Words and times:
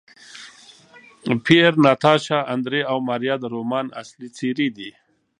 پییر، 1.43 1.73
ناتاشا، 1.85 2.39
اندرې 2.53 2.81
او 2.91 2.97
ماریا 3.07 3.35
د 3.39 3.43
رومان 3.55 3.85
اصلي 4.01 4.29
څېرې 4.37 4.67
دي. 4.77 4.91